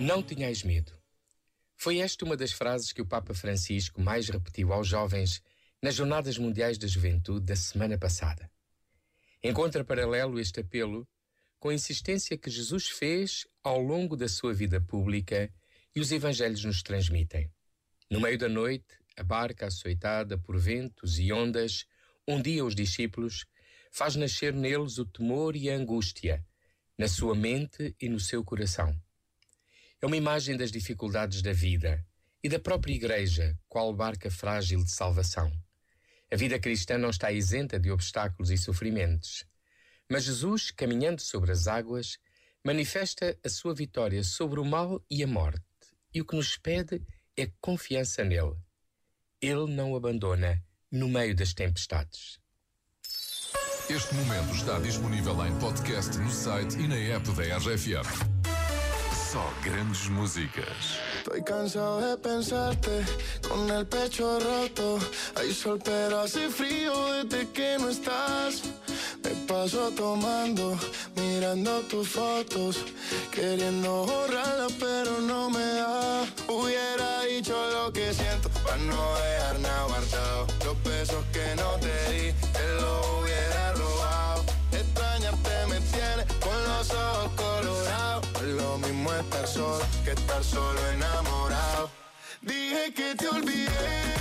[0.00, 0.92] Não tenhais medo.
[1.74, 5.42] Foi esta uma das frases que o Papa Francisco mais repetiu aos jovens
[5.82, 8.48] nas Jornadas Mundiais da Juventude da semana passada.
[9.42, 11.04] Encontra paralelo este apelo
[11.58, 15.52] com a insistência que Jesus fez ao longo da sua vida pública
[15.96, 17.50] e os evangelhos nos transmitem.
[18.08, 18.86] No meio da noite,
[19.16, 21.86] a barca açoitada por ventos e ondas,
[22.26, 23.46] um dia os discípulos,
[23.90, 26.46] faz nascer neles o temor e a angústia,
[26.96, 28.96] na sua mente e no seu coração.
[30.00, 32.04] É uma imagem das dificuldades da vida
[32.42, 35.52] e da própria Igreja, qual barca frágil de salvação.
[36.30, 39.44] A vida cristã não está isenta de obstáculos e sofrimentos.
[40.08, 42.18] Mas Jesus, caminhando sobre as águas,
[42.64, 45.64] manifesta a sua vitória sobre o mal e a morte.
[46.14, 47.02] E o que nos pede
[47.36, 48.56] é confiança nele.
[49.40, 50.62] Ele não abandona
[50.92, 52.38] no meio das tempestades.
[53.90, 58.37] Este momento está disponível em podcast no site e na app da RFM.
[59.38, 60.98] Só grandes músicas.
[61.18, 63.04] Estoy cansado de pensarte
[63.48, 64.98] con el pecho roto.
[65.36, 68.62] Hay sol, pero hace frío desde que no estás.
[69.22, 70.76] Me paso tomando,
[71.14, 72.78] mirando tus fotos,
[73.30, 76.24] queriendo borrarlas, pero no me da.
[76.48, 80.46] Hubiera dicho lo que siento para no dejar nada guardado.
[80.64, 83.37] Los besos que no te di, te lo hubiera
[89.20, 91.90] estar solo que estar solo enamorado.
[92.42, 94.17] Dije que te olvidé,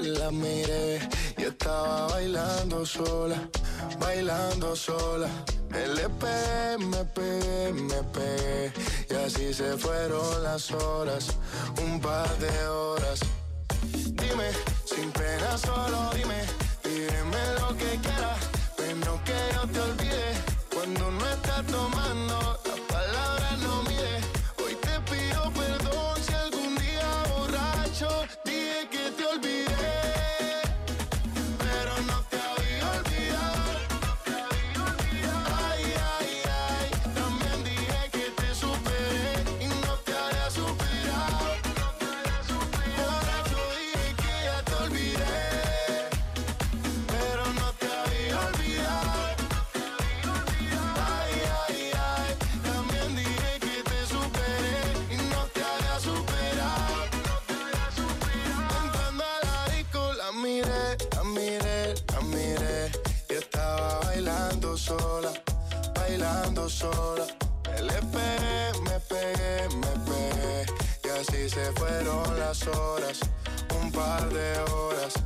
[0.00, 1.00] la miré.
[1.38, 3.48] Y estaba bailando sola,
[3.98, 5.28] bailando sola.
[5.70, 8.72] Le pegué, me pegué, me pegué.
[9.10, 11.26] Y así se fueron las horas,
[11.82, 13.20] un par de horas.
[13.92, 14.50] Dime,
[14.84, 16.44] sin pena, solo dime.
[16.84, 18.38] Dime lo que quieras,
[66.14, 67.26] bailando sola.
[67.62, 70.66] Pegué, me pegué, me pegué.
[71.04, 73.20] Y así se fueron las horas,
[73.80, 75.23] un par de horas.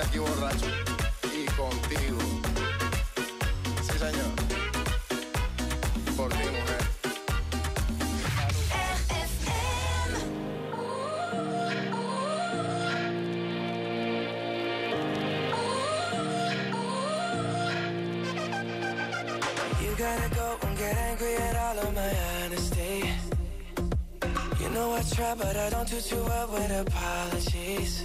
[0.00, 0.66] De aquí borracho
[1.24, 2.18] y contigo.
[3.82, 4.32] Sí, señor.
[6.16, 6.82] Por ti, mujer.
[19.82, 22.12] You gotta go and get angry at all of my
[22.44, 23.04] honesty.
[24.60, 28.04] You know I try, but I don't do too well with apologies.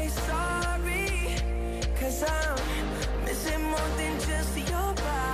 [0.00, 1.36] say sorry,
[1.98, 5.29] cause I'm missing more than just your body.